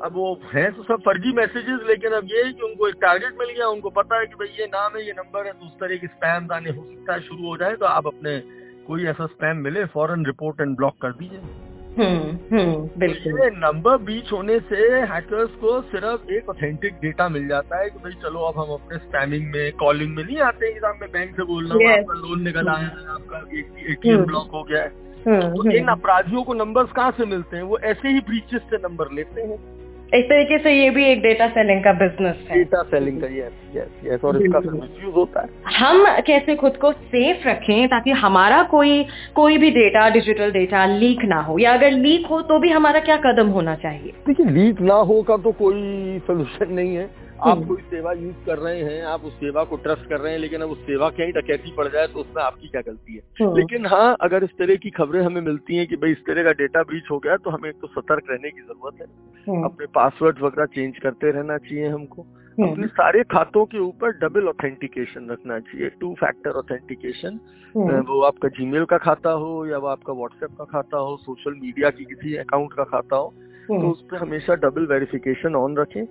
अब 0.05 0.13
वो 0.15 0.41
है 0.55 0.71
तो 0.71 0.83
सब 0.83 1.01
फर्जी 1.01 1.33
मैसेजेस 1.33 1.81
लेकिन 1.89 2.13
अब 2.13 2.25
ये 2.25 2.43
है 2.45 2.53
कि 2.53 2.63
उनको 2.63 2.89
एक 2.89 2.95
टारगेट 3.03 3.35
मिल 3.41 3.51
गया 3.57 3.67
उनको 3.69 3.91
पता 3.91 4.19
है 4.21 4.27
कि 4.27 4.35
भाई 4.35 4.49
ये 4.61 4.67
नाम 4.67 4.97
है 4.97 5.07
ये 5.07 5.13
नंबर 5.13 5.47
है 5.47 5.53
तो 5.53 5.67
उस 5.67 5.73
तरह 5.73 5.97
के 5.97 6.07
स्पैम 6.07 6.49
आने 6.53 6.71
हो 6.71 6.85
सकता 6.85 7.13
है 7.13 7.21
शुरू 7.21 7.49
हो 7.49 7.57
जाए 7.57 7.77
तो 7.77 7.87
आप 7.87 8.07
अपने 8.07 8.39
कोई 8.87 9.05
ऐसा 9.05 9.27
स्पैम 9.27 9.57
मिले 9.57 9.85
फॉरन 9.85 10.27
रिपोर्ट 10.27 10.61
एंड 10.61 10.77
ब्लॉक 10.77 10.95
कर 11.03 11.13
दीजिए। 11.13 11.43
हम्म, 11.91 12.57
हम्म, 12.57 12.89
बिल्कुल। 12.99 13.41
नंबर 13.55 13.97
बीच 13.99 14.33
होने 14.33 14.59
से 14.61 14.77
हैकर्स 15.01 15.51
को 15.51 15.81
सिर्फ़ 15.83 16.31
एक 16.33 16.49
ऑथेंटिक 16.49 16.95
डेटा 16.95 17.29
मिल 17.29 17.49
जाता 17.49 17.81
है 17.81 17.91
कि 17.91 17.99
भाई 17.99 18.13
चलो 18.13 18.41
अब 18.41 18.59
हम 18.59 18.73
अपने 18.75 18.99
स्पैमिंग 18.99 19.51
में 19.55 19.73
कॉलिंग 19.73 20.17
में 20.17 20.25
नहीं 20.25 20.39
आते 20.39 20.67
हैं 20.67 20.75
कि 20.75 21.07
बैंक 21.07 21.37
से 21.37 21.43
बोल 21.43 21.67
रहा 21.67 21.75
हूँ 21.75 21.99
आपका 21.99 22.15
लोन 22.15 22.43
निकल 22.43 22.69
आया 22.69 22.87
है 22.87 23.09
आपका 23.09 23.39
एटीएम 23.91 24.17
हम्म। 24.17 24.27
ब्लॉक 24.27 24.51
हो 24.55 24.63
गया। 24.63 24.83
है 24.83 24.89
हम्म, 24.89 25.10
तो 25.25 25.63
हम्म। 25.63 25.73
इन 25.73 25.89
अपराधियों 25.89 26.43
को 26.43 26.55
नंबर्स 26.55 26.93
कहाँ 26.93 27.11
से 27.11 27.27
मिलते 27.27 27.57
हैं? 27.57 27.63
वो 27.63 27.79
ऐसे 27.79 28.09
ही 28.09 28.21
ब्रीचेस 28.21 28.61
से 28.61 28.77
नंबर 28.77 29.05
लेते 29.13 29.41
हैं। 29.41 29.59
एक 30.15 30.25
तरीके 30.25 30.59
से 30.59 30.73
ये 30.73 30.91
भी 30.91 31.05
एक 31.05 31.23
डेटा 31.23 31.49
सेलिंग 31.49 31.85
का 31.85 31.93
बिज़नेस 31.93 32.47
है। 32.51 32.57
डेटा 32.57 32.83
सेलिंग 32.83 33.21
का 33.21 33.27
यस 33.27 33.53
यस 33.77 33.89
यस 34.05 34.25
और 34.25 34.43
इसका। 34.43 34.61
मिसयूज 34.61 35.15
होता 35.15 35.41
है। 35.41 35.77
हम 35.77 36.21
कैसे 36.27 36.55
खुद 36.55 36.77
को 36.77 36.93
सेफ़ 36.93 37.49
रखें 37.49 37.89
ताकि 37.89 38.11
हमारा 38.11 38.63
कोई 38.63 39.07
कोई 39.35 39.59
भी 39.59 39.71
डेटा 39.71 40.09
डिजिटल 40.09 40.51
डेटा 40.51 40.87
लीक 40.87 41.25
ना 41.25 41.41
हो? 41.41 41.59
या 41.59 41.75
अगर 41.75 41.91
लीक 41.91 42.27
हो 42.27 42.43
तो 42.43 42.59
भी 42.59 42.71
हमारा 42.71 43.01
क्या 43.01 43.17
कदम 43.17 43.49
होना 43.49 43.75
चाहिए? 43.75 44.13
देखिए 44.27 44.47
लीक 44.47 44.81
ना 44.81 44.95
हो 44.95 45.23
का 45.23 45.37
तो 45.37 45.53
कोई 45.53 46.19
सोल्यूशन 46.27 46.73
नहीं 46.73 46.97
है। 46.97 47.11
आप 47.41 47.57
हम्म। 47.57 47.67
कोई 47.67 47.83
सेवा 47.91 48.13
यूज़ 48.13 48.45
कर 48.47 48.59
रहे 48.59 48.81
हैं 48.83 49.03
आप 49.05 49.25
उस 49.25 49.33
सेवा 49.35 49.63
को 49.65 49.77
ट्रस्ट 49.77 50.09
कर 50.09 50.21
रहे 50.21 50.33
हैं 50.33 50.39
लेकिन 50.39 50.61
अब 50.61 50.71
उस 50.71 50.79
सेवा 50.87 51.09
की 51.11 51.23
ही 51.23 51.33
डकैती 51.33 51.73
पड़ 51.77 51.87
जाए 51.89 52.07
तो 52.07 52.21
उसमें 52.21 52.43
आपकी 52.43 52.69
क्या 52.69 52.81
गलती 52.81 53.15
है? 53.15 53.23
हम्म, 53.41 53.57
लेकिन 53.57 53.87
हाँ 53.87 54.17
अगर 54.21 54.45
इस 54.45 54.51
तरह 54.59 54.77
की 54.77 54.91
खबरें 54.91 55.21
हमें 55.23 55.41
मिलती 55.41 55.77
हैं 55.77 55.87
कि 55.87 55.97
भाई 55.97 56.13
इस 56.13 56.25
तरह 56.27 56.45
का 56.45 56.53
डेटा 56.53 56.83
ब्रीच 56.83 57.11
हो 57.11 57.19
गया 57.19 57.37
तो 57.37 57.51
हमें 57.51 57.73
तो 57.73 57.87
सतर्क 57.87 58.31
रहने 58.31 58.51
की 58.51 58.61
ज़रूरत 58.61 59.01
है। 59.01 59.07
हम्म, 59.47 59.65
अपने 59.65 59.87
पासवर्ड 59.95 60.39
वगैरह 60.43 60.67
चेंज 60.67 60.99
करते 60.99 61.31
रहना 61.31 61.59
चाहिए 61.59 61.89
हमको। 61.89 62.27
अपने 62.59 62.87
सारे 62.87 63.23
खातों 63.23 63.65
के 63.65 63.79
ऊपर 63.79 64.11
डबल 64.19 64.49
ऑथेंटिकेशन 64.49 65.29
रखना 65.31 65.59
चाहिए 65.59 65.89
टू 66.01 66.13
फैक्टर 66.15 66.51
ऑथेंटिकेशन 66.51 67.39
वो 67.77 68.21
आपका 68.23 68.49
जीमेल 68.49 68.85
का 68.85 68.97
खाता 68.99 69.31
हो 69.31 69.67
या 69.67 69.79
वो 69.79 69.87
आपका 69.87 70.13
व्हाट्सएप 70.13 70.51
का 70.59 70.65
खाता 70.65 70.99
हो 70.99 71.17
सोशल 71.17 71.55
मीडिया 71.61 71.91
की 71.91 72.05
किसी 72.05 72.35
अकाउंट 72.37 72.73
का 72.73 72.85
खाता 72.85 73.17
हो। 73.17 73.33
तो 73.71 73.77
हम्म, 73.77 73.91
उस 73.91 74.01
पर 74.03 74.17
हमेशा 74.17 74.55
डबल 74.55 74.87
वेरिफिकेशन 74.87 75.55
ऑन 75.55 75.77
रखें। 75.77 76.07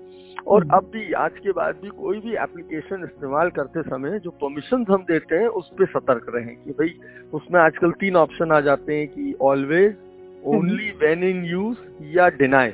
और 0.48 0.64
हम्म। 0.64 0.74
अब 0.74 0.84
भी 0.84 1.12
आज 1.14 1.32
के 1.32 1.52
बाद 1.52 1.76
भी 1.76 1.90
कोई 1.90 2.20
भी 2.20 2.36
एप्लीकेशन 2.36 3.04
इस्तेमाल 3.04 3.50
करते 3.50 3.82
समय 3.82 4.20
जो 4.20 4.32
परमिशन 4.32 4.86
हम 4.90 5.04
देते 5.04 5.36
हैं 5.36 5.48
उस 5.48 5.70
पर 5.70 5.86
सतर्क 5.86 6.32
रहें 6.36 6.56
कि 6.56 6.72
भाई 6.72 6.94
उसमें 7.34 7.60
आजकल 7.62 7.92
तीन 7.92 8.16
ऑप्शन 8.16 8.52
आ 8.52 8.60
जाते 8.60 8.98
हैं 8.98 9.08
कि 9.08 9.34
always 9.42 9.96
only 10.46 10.90
when 11.02 11.24
in 11.24 11.44
use 11.46 11.78
या 12.18 12.28
डिनाई 12.38 12.74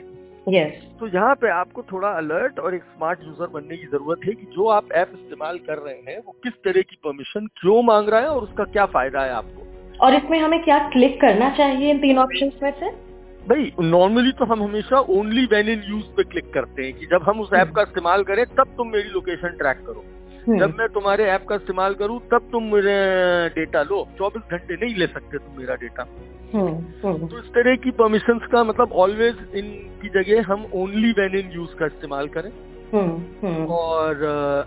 यस 0.49 0.83
तो 0.99 1.07
यहाँ 1.07 1.33
पे 1.35 1.49
आपको 1.49 1.83
थोड़ा 1.83 2.09
अलर्ट 2.09 2.59
और 2.59 2.75
एक 2.75 2.83
स्मार्ट 2.83 3.19
यूज़र 3.23 3.47
बनने 3.47 3.77
की 3.77 3.87
ज़रूरत 3.87 4.19
है 4.25 4.33
कि 4.33 4.45
जो 4.45 4.67
आप 4.67 4.91
ऐप 4.91 5.11
इस्तेमाल 5.13 5.57
कर 5.57 5.77
रहे 5.77 6.13
हैं 6.13 6.19
वो 6.19 6.35
किस 6.43 6.53
तरह 6.53 6.81
की 6.81 6.97
परमिशन 7.03 7.47
क्यों 7.61 7.81
मांग 7.83 8.09
रहा 8.09 8.19
है 8.19 8.27
और 8.27 8.41
उसका 8.41 8.63
क्या 8.63 8.85
फ़ायदा 8.85 9.21
है 9.21 9.31
आपको? 9.31 9.65
और 10.05 10.13
इसमें 10.13 10.39
हमें 10.39 10.63
क्या 10.63 10.77
क्लिक 10.89 11.19
करना 11.21 11.49
चाहिए 11.49 11.91
इन 11.91 11.99
तीन 11.99 12.17
ऑप्शंस 12.17 12.59
में 12.63 12.71
से? 12.71 13.14
भाई 13.49 13.73
नॉर्मली 13.81 14.31
तो 14.31 14.45
हम 14.45 14.63
हमेशा 14.63 14.99
ओनली 14.99 15.45
वेन 15.45 15.69
इन 15.69 15.83
यूज़ 15.89 16.05
पे 16.05 16.23
क्लिक 16.23 16.53
करते 16.53 16.83
हैं 16.83 16.93
कि 16.93 17.05
जब 17.05 17.23
हम 17.23 17.39
उस 17.39 17.49
ऐप 17.53 17.71
का 17.75 17.81
इस्तेमाल 17.81 18.23
करें 18.23 18.45
तब 18.45 18.63
तुम 18.77 18.87
मेरी 18.87 19.09
लोकेशन 19.09 19.47
ट्रैक 19.47 19.77
करो। 19.77 20.05
हम्म, 20.47 20.59
जब 20.59 20.75
मैं 20.75 20.89
तुम्हारे 20.89 21.23
ऐप 21.23 21.45
का 21.49 21.55
इस्तेमाल 21.55 21.93
करूँ 21.93 22.19
तब 22.19 22.49
तुम 22.51 22.63
मेरे 22.63 22.95
डेटा 23.49 23.81
लो। 23.81 24.07
24 24.17 24.41
घंटे 24.51 24.85
नहीं 24.85 24.95
ले 24.95 25.07
सकते 25.07 25.37
तुम 25.37 25.57
मेरा 25.57 25.75
डेटा 25.75 26.07
हम्म, 26.53 26.67
हम्म, 27.05 27.27
तो 27.27 27.39
इस 27.39 27.45
तरह 27.45 27.75
की 27.75 27.91
परमिशंस 27.91 28.41
का 28.51 28.63
मतलब 28.63 28.93
ऑलवेज 28.93 29.37
इन 29.55 29.71
की 30.01 30.09
जगह 30.09 30.53
हम 30.53 30.65
ओनली 30.73 31.11
वेन 31.11 31.35
इन 31.35 31.51
यूज़ 31.51 31.75
का 31.75 31.85
इस्तेमाल 31.85 32.27
करें। 32.27 32.49
हम्म, 32.49 32.59
हम्म, 32.63 32.74
और 32.93 34.23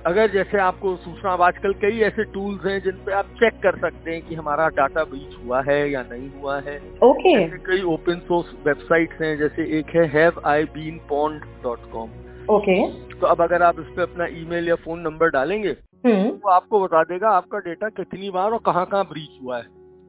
अगर 0.07 0.31
जैसे 0.31 0.59
आपको 0.59 0.97
सूचना 0.97 1.33
अब 1.33 1.43
आजकल 1.43 1.73
कई 1.73 2.01
ऐसे 2.01 2.25
टूल्स 2.25 2.67
हैं 2.67 2.81
जिन 2.83 2.93
पे 2.93 3.13
आप 3.13 3.27
चेक 3.27 3.53
कर 3.63 3.79
सकते 3.79 4.11
हैं 4.11 4.23
कि 4.23 4.35
हमारा 4.35 4.69
डाटा 4.69 5.05
ब्रीच 5.05 5.37
हुआ 5.45 5.63
है 5.63 5.91
या 5.91 6.03
नहीं 6.03 6.31
हुआ 6.41 6.61
है। 6.61 6.77
ओके 7.03 7.33
ऐसे 7.45 7.59
कई 7.59 7.83
ओपन 7.83 8.15
सोर्स 8.15 8.53
वेबसाइट्स 8.67 9.23
हैं 9.23 9.37
जैसे 9.39 9.79
एक 9.79 9.87
है 9.87 10.07
have 10.09 10.41
I 10.47 10.65
been 10.65 10.99
pwned 11.09 11.43
dot 11.63 11.79
com 11.93 12.11
okay 12.51 12.87
तो 13.21 13.27
अब 13.27 13.43
अगर 13.43 13.63
आप 13.63 13.81
इस 13.81 13.87
पे 13.87 14.03
अपना 14.03 14.27
ईमेल 14.27 14.69
या 14.69 14.75
फ़ोन 14.75 15.01
नंबर 15.01 15.31
डालेंगे 15.31 15.77
हम्म, 16.07 16.29
तो 16.31 16.49
आपको 16.49 16.81
बता 16.81 17.03
देगा 17.03 17.29
आपका 17.29 17.59
डेटा 17.59 17.89
कितनी 17.89 18.31
बार 18.31 18.51
और 18.51 18.59
कहाँ 18.67 18.87
कहाँ 18.87 19.05
ब्रीच 19.05 19.39
हुआ 19.43 19.57
है। 19.59 19.65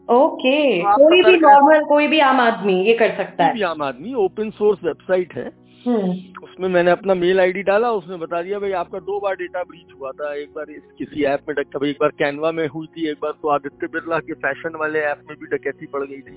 ओके 0.10 0.82
तो 0.82 0.98
कोई 0.98 1.22
भी 1.24 1.38
नॉर्मल 1.38 1.84
कोई 1.86 2.08
भी 2.08 2.20
आम 2.20 2.40
आदमी 2.42 2.74
ये 2.86 2.94
कर 2.94 3.16
सकता 3.18 3.44
कोई 3.46 3.54
भी 3.54 3.60
है 3.60 3.66
आम 3.66 3.82
आदमी 3.84 4.14
ओपन 4.14 4.50
सोर्स 4.50 4.80
वेबसाइट 4.84 5.34
है 5.34 5.52
हम्म, 5.88 6.12
उसमें 6.60 6.70
मैंने 6.70 6.92
अपना 6.92 7.14
मेल 7.14 7.40
आईडी 7.40 7.62
डाला 7.64 7.92
उसने 7.92 8.16
बता 8.18 8.42
दिया 8.42 8.58
भाई 8.60 8.72
आपका 8.72 9.00
दो 9.00 9.20
बार 9.20 9.36
डेटा 9.36 9.62
ब्रीच 9.64 9.94
हुआ 10.00 10.12
था 10.12 10.34
एक 10.36 10.50
बार 10.56 10.70
इस 10.70 10.82
किसी 10.98 11.24
ऐप 11.24 11.44
में 11.50 11.56
डक 11.56 11.84
एक 11.86 11.98
बार 12.02 12.10
कैनवा 12.10 12.52
में 12.52 12.68
हुई 12.68 12.88
थी 12.88 13.08
एक 13.10 13.18
बार 13.22 13.32
तो 13.32 13.48
आदित्य 13.48 13.88
बिरला 13.88 14.20
के 14.20 14.34
फ़ैशन 14.34 14.76
वाले 14.76 15.00
ऐप 15.02 15.22
में 15.30 15.38
भी 15.40 15.46
डकैती 15.46 15.86
पड़ 15.86 16.04
गई 16.04 16.20
थी। 16.22 16.36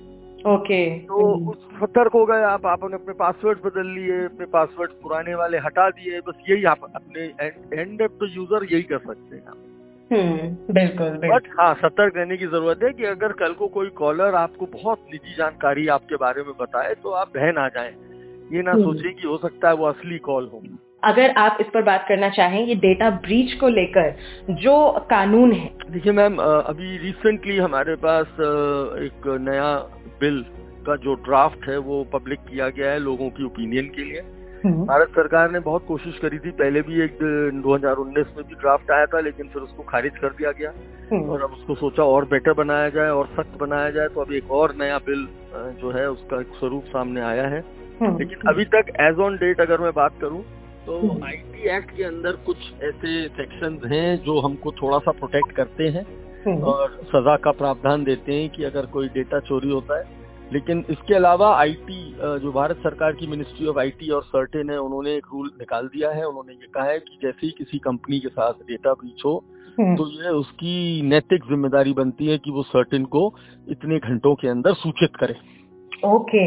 ओके 0.53 0.99
तो 0.99 1.33
उस 1.51 1.57
सतर्क 1.81 2.13
हो 2.13 2.25
गए 2.25 2.43
आप 2.43 2.65
आपने 2.65 2.93
अपने 2.93 3.13
पासवर्ड 3.13 3.59
बदल 3.65 3.87
लिए 3.87 4.23
अपने 4.25 4.45
पासवर्ड 4.45 4.91
पुराने 5.01 5.35
वाले 5.35 5.57
हटा 5.57 5.89
दिए 5.89 6.19
बस 6.19 6.39
यही 6.49 6.63
आप 6.65 6.79
अपने 6.95 7.25
एंड 7.73 8.01
ऑफ़ 8.01 8.23
द 8.23 8.31
यूज़र 8.35 8.67
यही 8.73 8.83
कर 8.83 8.97
सकते 8.97 9.35
हैं 9.35 9.61
हम्म, 10.11 10.73
बिल्कुल 10.73 11.29
बट 11.29 11.47
हाँ 11.59 11.73
सतर्क 11.75 12.17
रहने 12.17 12.37
की 12.37 12.47
ज़रूरत 12.47 12.83
है 12.83 12.93
कि 12.93 13.05
अगर 13.05 13.31
कल 13.33 13.53
को 13.53 13.67
कोई 13.67 13.89
कॉलर 13.89 14.35
आपको 14.35 14.65
बहुत 14.73 15.05
निजी 15.13 15.35
जानकारी 15.35 15.87
आपके 15.87 16.15
बारे 16.15 16.43
में 16.43 16.53
बताए 16.59 16.93
तो 16.93 17.09
आप 17.09 17.31
बहन 17.35 17.57
आ 17.57 17.67
जाए। 17.67 17.93
ये 18.51 18.61
ना 18.61 18.73
सोचे 18.73 18.83
सोचें 18.83 19.13
कि 19.13 19.27
हो 19.27 19.37
सकता 19.37 19.67
है 19.67 19.75
वो 19.75 19.85
असली 19.85 20.17
कॉल 20.17 20.49
हो। 20.53 20.61
अगर 21.03 21.31
आप 21.31 21.57
इस 21.61 21.67
पर 21.73 21.81
बात 21.81 22.05
करना 22.09 22.29
चाहें 22.29 22.65
ये 22.65 22.75
डेटा 22.75 23.09
ब्रीच 23.09 23.53
को 23.53 23.67
लेकर 23.67 24.15
जो 24.49 24.91
कानून 25.09 25.51
है। 25.51 25.69
देखिए 25.89 26.13
मैम 26.13 26.37
अभी 26.37 26.97
रिसेंटली 26.97 27.57
हमारे 27.57 27.95
पास 27.95 28.27
एक 28.99 29.27
नया 29.41 29.75
बिल 30.19 30.45
का 30.87 30.95
जो 30.95 31.13
ड्राफ्ट 31.13 31.67
है 31.69 31.77
वो 31.77 32.03
पब्लिक 32.03 32.39
किया 32.39 32.69
गया 32.69 32.91
है 32.91 32.99
लोगों 32.99 33.29
की 33.29 33.43
ओपिनियन 33.43 33.85
के 33.85 34.03
लिए। 34.03 34.21
हम्म, 34.65 34.85
भारत 34.85 35.09
सरकार 35.09 35.51
ने 35.51 35.59
बहुत 35.59 35.85
कोशिश 35.87 36.17
करी 36.19 36.37
थी 36.39 36.51
पहले 36.51 36.81
भी 36.81 37.01
एक 37.01 37.13
अ, 37.13 37.61
2019 37.61 38.27
में 38.37 38.45
भी 38.47 38.55
ड्राफ्ट 38.55 38.91
आया 38.91 39.05
था 39.05 39.19
लेकिन 39.19 39.47
फिर 39.47 39.61
उसको 39.61 39.83
खारिज 39.83 40.17
कर 40.17 40.29
दिया 40.29 40.51
गया। 40.51 40.71
हम्म, 41.11 41.29
और 41.29 41.43
अब 41.43 41.51
उसको 41.51 41.75
सोचा 41.75 42.03
और 42.03 42.25
बेटर 42.25 42.53
बनाया 42.53 42.89
जाए 42.89 43.09
और 43.09 43.25
सख्त 43.27 43.57
बनाया 43.59 43.89
जाए 43.89 44.07
तो 44.07 44.21
अब 44.21 44.31
एक 44.31 44.51
और 44.51 44.75
नया 44.75 44.97
बिल 44.97 45.27
जो 45.81 45.91
है 45.91 46.09
उसका 46.09 46.41
एक 46.41 46.47
स्वरूप 46.47 46.83
सामने 46.83 47.21
आया 47.21 47.47
है। 47.47 47.59
हम्म, 47.59 47.82
लेकिन 48.01 48.49
अभी 48.49 48.65
तक 48.65 48.91
एज 49.01 49.19
ऑन 49.19 49.35
डेट 49.37 49.61
अगर 49.61 49.81
मैं 49.81 49.91
बात 49.95 50.19
करूँ 50.21 50.41
तो 50.85 50.95
आईटी 51.25 51.69
एक्ट 51.69 51.95
के 51.97 52.03
अंदर 52.03 52.35
कुछ 52.45 52.57
ऐसे 52.83 53.27
सेक्शन 53.29 53.79
हैं 53.91 54.17
जो 54.23 54.39
हमको 54.39 54.71
थोड़ा 54.71 54.97
सा 54.99 55.11
प्रोटेक्ट 55.11 55.51
करते 55.55 55.87
हैं 55.89 56.05
और 56.63 56.99
सजा 57.05 57.35
का 57.35 57.51
प्रावधान 57.51 58.03
देते 58.03 58.33
हैं 58.33 58.49
कि 58.49 58.63
अगर 58.63 58.85
कोई 58.85 59.07
डेटा 59.09 59.39
चोरी 59.41 59.69
होता 59.69 59.99
है। 59.99 60.21
लेकिन 60.53 60.83
इसके 60.89 61.13
अलावा 61.15 61.55
आईटी 61.57 62.01
जो 62.41 62.51
भारत 62.51 62.77
सरकार 62.77 63.11
की 63.11 63.27
मिनिस्ट्री 63.27 63.67
ऑफ़ 63.67 63.79
आईटी 63.79 64.09
और 64.09 64.23
सर्टेन 64.23 64.69
है 64.69 64.77
उन्होंने 64.79 65.15
एक 65.15 65.25
रूल 65.33 65.51
निकाल 65.59 65.87
दिया 65.87 66.09
है। 66.11 66.27
उन्होंने 66.27 66.53
ये 66.53 66.67
कहा 66.73 66.85
है 66.85 66.99
कि 66.99 67.17
जैसे 67.23 67.45
ही 67.45 67.51
किसी 67.57 67.79
कंपनी 67.79 68.19
के 68.19 68.29
साथ 68.29 68.53
डेटा 68.67 68.93
ब्रीच 68.93 69.25
हो 69.25 69.43
तो 69.77 70.07
ये 70.13 70.29
उसकी 70.31 71.01
नैतिक 71.01 71.43
ज़िम्मेदारी 71.43 71.93
बनती 71.93 72.27
है 72.27 72.37
कि 72.37 72.51
वो 72.51 72.63
सर्टेन 72.63 73.05
को 73.05 73.21
इतने 73.67 73.97
घंटों 73.99 74.33
के 74.35 74.47
अंदर 74.47 74.73
सूचित 74.73 75.15
करे। 75.15 75.35
ओके 76.05 76.43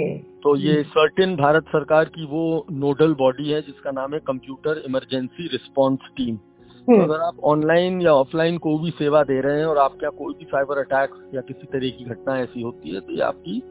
तो 0.46 0.54
ये 0.56 0.82
सर्टेन 0.82 1.34
भारत 1.36 1.64
सरकार 1.66 2.04
की 2.04 2.24
वो 2.26 2.66
नोडल 2.72 3.14
बॉडी 3.14 3.48
है 3.50 3.60
जिसका 3.62 3.90
नाम 3.90 4.12
है 4.14 4.18
कंप्यूटर 4.18 4.82
इमरजेंसी 4.86 5.46
रिस्पांस 5.46 5.98
टीम 6.16 6.36
तो 6.36 7.00
अगर 7.02 7.20
आप 7.20 7.38
ऑनलाइन 7.44 8.00
या 8.02 8.12
ऑफलाइन 8.14 8.58
कोई 8.58 8.78
भी 8.78 8.90
सेवा 8.90 9.22
दे 9.22 9.40
रहे 9.40 9.58
हैं 9.58 9.64
और 9.66 9.78
आपका 9.78 10.10
कोई 10.18 10.34
भी 10.34 10.44
साइबर 10.44 10.78
अटैक 10.78 11.16
या 11.34 11.40
किसी 11.40 11.66
तरह 11.66 11.90
की 11.90 12.04
घटना 12.04 12.38
ऐसी 12.38 12.62
होती 12.62 12.94
है 12.94 13.00
तो 13.00 13.12
ये 13.12 13.22
आपकी 13.22 13.62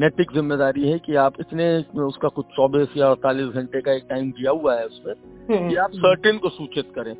नैतिक 0.00 0.32
ज़िम्मेदारी 0.32 0.88
है 0.88 0.98
कि 0.98 1.14
आप 1.16 1.34
इतने 1.40 1.68
उसका 2.04 2.28
कुछ 2.28 2.46
चौबीस 2.46 2.96
या 2.96 3.10
अड़तालीस 3.10 3.54
घंटे 3.54 3.80
का 3.80 3.92
एक 3.92 4.06
टाइम 4.10 4.30
दिया 4.30 4.50
हुआ 4.50 4.74
है 4.74 4.86
उसमें 4.86 5.14
कि 5.50 5.76
आप 5.76 5.90
सर्टेन 5.96 6.38
को 6.38 6.48
सूचित 6.48 6.92
करें। 6.94 7.14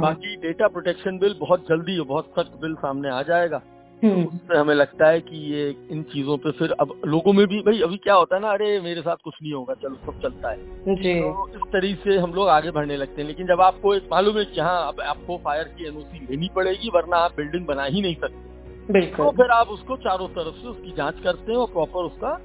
बाकी 0.00 0.36
डेटा 0.36 0.68
प्रोटेक्शन 0.68 1.18
बिल 1.18 1.34
बहुत 1.40 1.66
जल्दी 1.68 2.00
बहुत 2.00 2.30
सख्त 2.38 2.60
बिल 2.60 2.74
सामने 2.74 3.10
आ 3.10 3.22
जाएगा। 3.22 3.60
तो 3.98 4.08
उससे 4.28 4.58
हमें 4.58 4.74
लगता 4.74 5.06
है 5.06 5.20
कि 5.20 5.36
ये 5.52 5.68
इन 5.90 6.02
चीज़ों 6.02 6.36
पे 6.36 6.50
फिर 6.50 6.72
अब 6.80 6.92
लोगों 7.06 7.32
में 7.32 7.46
भी 7.46 7.58
भाई 7.60 7.80
अभी 7.82 7.96
क्या 7.96 8.14
होता 8.14 8.36
है 8.36 8.42
ना 8.42 8.50
अरे 8.50 8.80
मेरे 8.80 9.00
साथ 9.00 9.16
कुछ 9.24 9.34
नहीं 9.42 9.52
होगा 9.52 9.74
चलो 9.74 9.94
सब 10.06 10.20
चलता 10.22 10.50
है। 10.50 10.94
जी। 10.96 11.14
तो 11.20 11.48
इस 11.48 11.62
तरीके 11.72 12.10
से 12.10 12.18
हम 12.18 12.34
लोग 12.34 12.48
आगे 12.48 12.70
बढ़ने 12.70 12.96
लगते 12.96 13.20
हैं। 13.22 13.28
लेकिन 13.28 13.46
जब 13.46 13.60
आपको 13.60 13.94
एक 13.94 14.08
मालूम 14.12 14.38
है 14.38 14.44
कि 14.44 14.60
हाँ 14.60 14.88
अब 14.88 15.00
आपको 15.00 15.36
फायर 15.38 15.64
की 15.68 15.86
एनओसी 15.86 16.26
लेनी 16.30 16.50
पड़ेगी 16.56 16.90
वरना 16.94 17.16
आप 17.16 17.36
बिल्डिंग 17.36 17.66
बना 17.66 17.84
ही 17.84 18.02
नहीं 18.02 18.14
सकते। 18.14 18.92
बिल्कुल। 18.92 19.24
तो 19.24 19.30
फिर 19.32 19.50
आप 19.50 19.68
उसको 19.68 19.96
चारों 19.96 20.28
तरफ़ 20.28 20.54
से 20.54 20.68
उसकी 20.68 20.92
जाँच 20.96 21.20
करते 21.20 21.52
हैं 21.52 21.58
और 21.58 21.66
प्रॉपर 21.66 22.04
उसका 22.04 22.38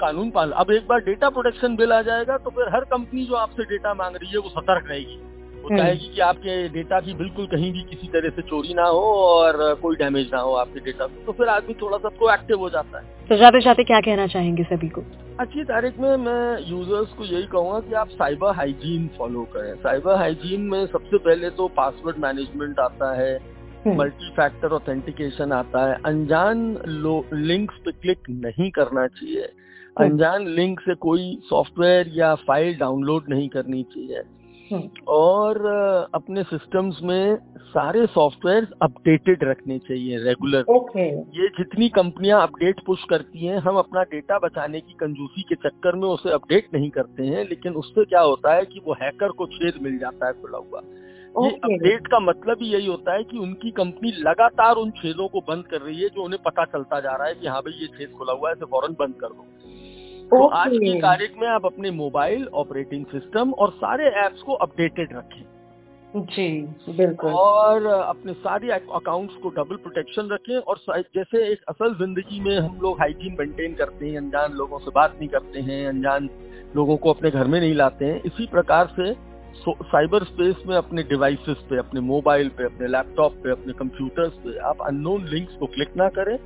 कानून 0.00 0.30
पाल 0.30 0.50
अब 0.50 0.70
एक 0.70 0.86
बार 0.88 1.00
डेटा 1.00 1.28
प्रोटेक्शन 1.30 1.76
बिल 1.76 1.92
आ 1.92 2.00
जाएगा 2.02 2.36
तो 2.38 2.50
फिर 2.50 2.68
हर 2.74 2.84
कंपनी 2.90 3.24
जो 3.26 3.34
आपसे 3.34 3.64
डेटा 3.64 3.94
मांग 3.94 4.16
रही 4.16 4.30
है 4.30 4.38
वो 4.38 4.48
सतर्क 4.48 4.88
रहेगी। 4.88 5.18
वो 5.64 5.76
चाहेगी 5.76 6.08
कि 6.14 6.20
आपके 6.20 6.54
डेटा 6.68 6.98
भी 7.00 7.12
बिल्कुल 7.14 7.46
कहीं 7.46 7.72
भी 7.72 7.82
किसी 7.90 8.08
तरह 8.08 8.30
से 8.30 8.42
चोरी 8.42 8.74
ना 8.74 8.86
हो 8.86 9.02
और 9.18 9.74
कोई 9.82 9.96
डैमेज 9.96 10.30
ना 10.34 10.40
हो 10.40 10.52
आपके 10.54 10.80
डेटा 10.80 11.06
को 11.06 11.24
तो 11.26 11.32
फिर 11.32 11.48
आदमी 11.48 11.74
थोड़ा 11.74 11.98
सा 11.98 12.08
प्रोएक्टिव 12.08 12.58
हो 12.58 12.68
जाता 12.70 12.98
है। 12.98 13.04
तो 13.28 13.36
जाते 13.36 13.60
जाते 13.60 13.84
क्या 13.84 14.00
कहना 14.00 14.26
चाहेंगे 14.26 14.64
सभी 14.64 14.88
को? 14.88 15.02
अच्छी 15.40 15.64
तारीख 15.64 15.98
में 15.98 16.16
मैं 16.16 16.70
यूज़र्स 16.70 17.12
को 17.12 17.24
यही 17.24 17.46
कहूँगा 17.46 17.80
कि 17.80 17.94
आप 17.94 18.08
साइबर 18.10 18.54
हाइजीन 18.56 19.08
फॉलो 19.18 19.44
करें। 19.54 19.74
साइबर 19.76 20.16
हाइजीन 20.16 20.68
में 20.68 20.86
सबसे 20.86 21.18
पहले 21.18 21.50
तो 21.50 21.68
पासवर्ड 21.76 22.18
मैनेजमेंट 22.18 22.78
आता 22.80 23.12
है 23.14 23.32
मल्टी 23.88 24.30
फैक्टर 24.32 24.72
ऑथेंटिकेशन 24.72 25.52
आता 25.52 25.88
है। 25.88 25.98
अनजान 26.06 26.60
लिंक्स 27.32 27.78
पे 27.84 27.92
क्लिक 27.92 28.30
नहीं 28.30 28.70
करना 28.70 29.06
चाहिए। 29.08 29.48
अनजान 29.96 30.46
लिंक 30.50 30.80
से 30.80 30.94
कोई 31.00 31.36
सॉफ्टवेयर 31.44 32.10
या 32.14 32.34
फ़ाइल 32.46 32.74
डाउनलोड 32.78 33.24
नहीं 33.28 33.48
करनी 33.48 33.82
चाहिए। 33.82 34.22
और 35.08 35.66
अपने 36.14 36.42
सिस्टम्स 36.42 36.98
में 37.02 37.36
सारे 37.68 38.06
सॉफ्टवेयर 38.06 38.68
अपडेटेड 38.82 39.44
रखने 39.44 39.78
चाहिए 39.78 40.18
रेगुलर। 40.18 40.64
ओके। 40.68 41.08
ये 41.10 41.48
जितनी 41.48 41.88
कंपनियाँ 41.88 42.42
अपडेट 42.42 42.80
पुश 42.86 43.04
करती 43.10 43.46
हैं 43.46 43.58
हम 43.58 43.76
अपना 43.76 44.02
डेटा 44.02 44.38
बचाने 44.38 44.80
की 44.80 44.92
कंजूसी 44.92 45.42
के 45.42 45.54
चक्कर 45.54 45.94
में 45.94 46.08
उसे 46.08 46.30
अपडेट 46.30 46.68
नहीं 46.74 46.90
करते 46.90 47.22
हैं 47.22 47.48
लेकिन 47.48 47.72
उससे 47.72 48.04
क्या 48.04 48.20
होता 48.20 48.54
है 48.54 48.64
कि 48.64 48.80
वो 48.86 48.92
हैकर 48.92 49.28
को 49.28 49.46
छेद 49.46 49.82
मिल 49.82 49.98
जाता 49.98 50.26
है 50.26 50.32
खुला 50.32 50.58
हुआ। 50.58 50.82
ये 51.44 51.50
अपडेट 51.50 52.06
का 52.06 52.18
मतलब 52.18 52.58
ही 52.62 52.68
यही 52.68 52.86
होता 52.86 53.14
है 53.14 53.24
कि 53.24 53.38
उनकी 53.38 53.70
कंपनी 53.70 54.12
लगातार 54.18 54.76
उन 54.76 54.90
छेदों 54.90 55.28
को 55.28 55.40
बंद 55.40 55.64
कर 55.64 55.80
रही 55.80 56.02
है 56.02 56.08
जो 56.08 56.22
उन्हें 56.22 56.42
पता 56.42 56.64
चलता 56.64 57.00
जा 57.00 57.16
रहा 57.16 57.28
है 57.28 57.34
कि 57.34 57.46
हाँ 57.46 57.60
भाई 57.62 57.80
ये 57.80 57.86
छेद 57.86 58.10
खुला 58.18 58.32
हुआ 58.32 58.48
है 58.48 58.54
इसे 58.54 58.64
फ़ौरन 58.64 58.92
बंद 58.92 59.14
कर 59.14 59.26
दो। 59.26 59.46
तो 60.34 60.46
आज 60.58 60.70
की 60.74 61.00
तारीख 61.00 61.34
में 61.38 61.46
आप 61.48 61.66
अपने 61.66 61.90
मोबाइल 61.90 62.46
ऑपरेटिंग 62.54 63.04
सिस्टम 63.06 63.50
और 63.54 63.70
सारे 63.72 64.06
एप्स 64.20 64.42
को 64.42 64.52
अपडेटेड 64.64 65.12
रखें। 65.12 65.42
जी 66.14 66.48
बिल्कुल। 66.90 67.32
और 67.32 67.86
अपने 67.86 68.32
सारे 68.32 68.70
अकाउंट्स 68.70 69.34
को 69.34 69.48
डबल 69.50 69.76
प्रोटेक्शन 69.76 70.28
रखें 70.32 70.56
और 70.56 70.80
जैसे 70.88 71.44
एक 71.52 71.62
असल 71.68 71.94
ज़िंदगी 71.94 72.40
में 72.40 72.56
हम 72.58 72.78
लोग 72.82 72.98
हाइजीन 73.00 73.36
मेंटेन 73.38 73.74
करते 73.74 74.06
हैं 74.06 74.16
अनजान 74.18 74.52
लोगों 74.52 74.78
से 74.78 74.90
बात 74.94 75.16
नहीं 75.18 75.28
करते 75.28 75.60
हैं 75.60 75.86
अनजान 75.88 76.28
लोगों 76.76 76.96
को 76.96 77.12
अपने 77.12 77.30
घर 77.30 77.46
में 77.46 77.58
नहीं 77.60 77.74
लाते 77.74 78.04
हैं 78.04 78.20
इसी 78.22 78.46
प्रकार 78.46 78.94
से 79.00 79.10
साइबर 79.62 80.24
स्पेस 80.24 80.62
में 80.66 80.76
अपने 80.76 81.02
डिवाइसेस 81.02 81.56
पे 81.70 81.78
अपने 81.78 82.00
मोबाइल 82.00 82.48
पे 82.48 82.64
अपने 82.64 82.88
लैपटॉप 82.88 83.32
पे 83.34 83.50
अपने 83.50 83.72
कंप्यूटर्स 83.72 84.32
पे 84.32 84.58
आप 84.58 84.82
अननोन 84.86 85.24
लिंक्स 85.24 85.54
को 85.56 85.66
क्लिक 85.66 85.96
ना 85.96 86.08
करें 86.08 86.36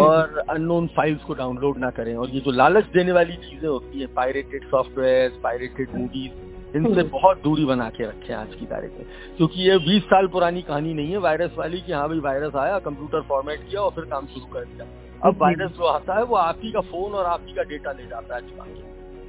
और 0.00 0.38
अननोन 0.50 0.86
फाइल्स 0.86 1.22
को 1.22 1.34
डाउनलोड 1.34 1.78
ना 1.78 1.90
करें। 1.90 2.14
और 2.16 2.30
ये 2.30 2.40
जो 2.40 2.50
लालच 2.50 2.84
देने 2.84 3.12
वाली 3.12 3.36
चीज़ें 3.38 3.68
होती 3.68 4.00
है 4.00 4.06
पायरेटेड 4.14 4.64
सॉफ्टवेयर 4.64 5.40
पायरेटेड 5.42 5.94
मूवीज़ 5.94 6.76
इनसे 6.76 7.02
बहुत 7.02 7.42
दूरी 7.44 7.64
बना 7.64 7.88
के 7.90 8.04
रखें 8.04 8.34
आज 8.34 8.54
की 8.54 8.66
तारीख 8.66 8.90
में। 8.90 9.06
क्योंकि 9.36 9.68
ये 9.70 9.78
20 9.78 10.02
साल 10.04 10.26
पुरानी 10.26 10.62
कहानी 10.62 10.94
नहीं 10.94 11.10
है 11.10 11.18
वायरस 11.18 11.54
वाली 11.58 11.80
कि 11.80 11.92
हाँ 11.92 12.08
भाई 12.08 12.18
वायरस 12.18 12.56
आया 12.56 12.78
कंप्यूटर 12.78 13.22
फॉर्मेट 13.28 13.68
किया 13.70 13.80
और 13.80 13.90
फिर 13.90 14.04
काम 14.04 14.26
शुरू 14.26 14.52
कर 14.52 14.64
दिया। 14.64 14.86
अब 15.28 15.42
वायरस 15.42 15.70
जो 15.70 15.84
आता 15.86 16.18
है 16.18 16.24
वो 16.24 16.36
आप 16.36 16.60
ही 16.62 16.72
का 16.72 16.80
फ़ोन 16.80 17.12
और 17.12 17.26
आप 17.26 17.40
ही 17.46 17.52
का 17.52 17.62
डेटा 17.62 17.92
ले 17.92 18.06
जाता 18.06 18.34
है 18.34 18.40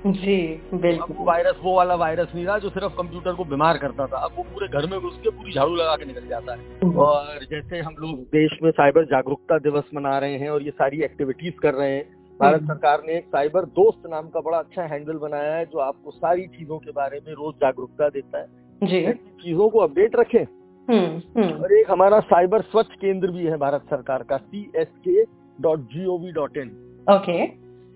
जी 0.04 0.36
बिल्कुल। 0.74 1.16
वो 1.16 1.26
वायरस 1.26 1.56
वो 1.64 1.76
वाला 1.76 1.96
वायरस 1.96 2.32
नहीं 2.36 2.46
रहा 2.46 2.58
जो 2.60 2.70
सिर्फ़ 2.70 2.94
कंप्यूटर 2.98 3.34
को 3.34 3.44
बीमार 3.46 3.78
करता 3.78 4.06
था। 4.08 4.18
अब 4.18 4.32
वो 4.38 4.44
पूरे 4.44 4.68
घर 4.68 4.86
में 4.92 5.00
घुस 5.00 5.20
के 5.24 5.30
पूरी 5.30 5.52
झाड़ू 5.52 5.76
लगा 5.76 5.96
के 5.96 6.06
निकल 6.06 6.28
जाता 6.28 6.54
है। 6.54 6.90
और 7.00 7.46
जैसे 7.52 7.80
हम 7.80 7.96
लोग 8.00 8.20
देश 8.32 8.58
में 8.64 8.72
साइबर 8.72 9.06
जागरूकता 9.06 9.58
दिवस 9.60 9.90
मना 9.96 10.18
रहे 10.18 10.38
हैं 10.38 10.50
और 10.50 10.64
ये 10.64 10.72
सारी 10.72 11.04
एक्टिविटीज़ 11.04 11.60
कर 11.62 11.74
रहे 11.74 11.96
हैं 11.96 12.04
भारत 12.40 12.62
सरकार 12.62 13.02
ने 13.08 13.18
एक 13.18 13.26
साइबर 13.26 13.66
दोस्त 13.76 14.10
नाम 14.10 14.30
का 14.30 14.40
बड़ा 14.40 14.58
अच्छा 14.58 14.84
हैंडल 14.84 15.18
बनाया 15.18 15.54
है 15.56 15.66
जो 15.66 15.80
आपको 15.80 16.12
सारी 16.12 16.48
चीज़ों 16.48 16.78
के 16.78 16.92
बारे 16.92 17.20
में 17.28 17.34
रोज 17.34 17.54
जागरूकता 17.56 18.10
देता 18.10 18.40
है। 18.40 18.48
जी। 18.82 19.06
चीज़ों 19.44 19.70
को 19.70 19.80
अपडेट 19.80 20.16
रखें। 20.16 20.44
और 20.88 21.74
एक 21.74 21.92
हमारा 21.92 22.20
साइबर 22.20 22.62
स्वच्छ 22.62 22.90
केंद्र 22.92 23.32
भी 23.32 23.46
है 23.46 23.58
भारत 23.58 23.82
सरकार 23.86 24.24
का 24.24 24.38
C 24.38 24.72
S 24.76 24.88
K 25.08 25.24
dot 25.60 25.80
G 25.88 26.06
O 26.06 26.18
V 26.18 26.32
dot 26.32 26.58
in 26.58 26.70
okay 27.08 27.46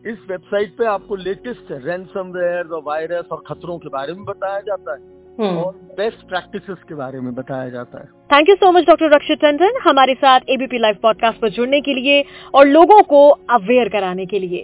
इस 0.06 0.18
वेबसाइट 0.30 0.76
पे 0.78 0.86
आपको 0.86 1.16
लेटेस्ट 1.18 1.72
रैंसमवेयर 1.84 2.68
और 2.68 2.82
वायरस 2.86 3.32
और 3.32 3.42
खतरों 3.48 3.78
के 3.78 3.90
बारे 3.90 4.14
में 4.14 4.24
बताया 4.26 4.60
जाता 4.62 4.94
है 4.94 5.48
और 5.56 5.72
बेस्ट 5.98 6.28
प्रैक्टिसेस 6.30 6.84
के 6.90 6.96
बारे 6.96 7.20
में 7.20 7.34
बताया 7.36 7.70
जाता 7.70 8.00
है। 8.00 8.06
Thank 8.30 8.50
you 8.50 8.56
so 8.56 8.72
much 8.72 8.86
doctor 8.88 9.10
Rakshit 9.16 9.40
Tandon 9.42 9.80
हमारे 9.84 10.14
साथ 10.16 10.50
एबीपी 10.50 10.78
लाइव 10.78 10.98
पॉडकास्ट 11.04 11.40
पर 11.40 11.50
जुड़ने 11.50 11.80
के 11.82 11.94
लिए 11.94 12.24
और 12.54 12.68
लोगों 12.68 13.02
को 13.04 13.28
अवेयर 13.30 13.90
कराने 13.90 14.26
के 14.26 14.40
लिए। 14.40 14.62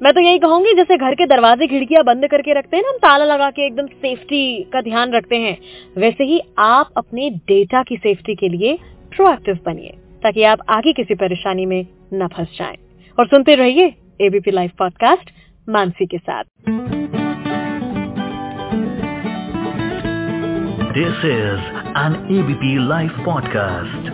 मैं 0.00 0.12
तो 0.12 0.20
यही 0.20 0.38
कहूँगी 0.38 0.74
जैसे 0.74 0.96
घर 0.98 1.14
के 1.14 1.26
दरवाजे 1.26 1.66
खिड़कियाँ 1.66 2.04
बंद 2.04 2.26
करके 2.26 2.58
रखते 2.58 2.76
हैं 2.76 2.82
ना 2.82 2.90
हम 2.90 2.96
ताला 2.98 3.24
लगा 3.24 3.50
के 3.50 3.66
एकदम 3.66 3.86
सेफ्टी 3.86 4.42
का 4.72 4.80
ध्यान 4.82 5.12
रखते 5.12 5.36
हैं 5.38 5.56
वैसे 5.96 6.24
ही 6.24 6.40
आप 6.58 6.92
अपने 6.96 7.30
डेटा 7.48 7.82
की 7.82 7.96
सेफ्टी 7.98 8.34
के 8.34 8.48
लिए 8.48 8.76
प्रोएक्टिव 9.16 9.58
बनिए 9.66 9.96
ताकि 10.22 10.42
आप 10.44 10.66
आगे 10.70 10.92
किसी 10.92 11.14
परेशानी 11.16 11.66
में 11.66 11.86
न 12.14 12.28
फंस 12.28 12.56
जाएँ। 12.58 12.76
और 13.18 13.26
सुनते 13.26 13.54
रहिए 13.54 13.94
एबीपी 14.20 14.50
लाइव 14.50 14.70
पॉडकास्ट 14.78 15.30
मानसी 15.68 16.06
के 16.06 16.18
साथ 16.18 16.44
this 20.94 21.24
is 21.24 21.70
an 21.98 22.16
ABP 22.38 22.76
live 22.88 23.22
podcast 23.24 24.11